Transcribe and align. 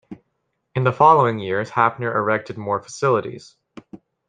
In 0.73 0.83
the 0.83 0.91
following 0.91 1.37
years, 1.37 1.69
Haffner 1.69 2.15
erected 2.15 2.57
more 2.57 2.81
facilities. 2.81 3.55